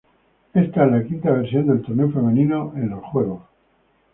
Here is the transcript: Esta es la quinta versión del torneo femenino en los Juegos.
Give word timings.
Esta 0.55 0.85
es 0.87 0.91
la 0.91 1.03
quinta 1.03 1.29
versión 1.29 1.67
del 1.67 1.83
torneo 1.83 2.09
femenino 2.11 2.73
en 2.75 2.89
los 2.89 3.03
Juegos. 3.03 3.43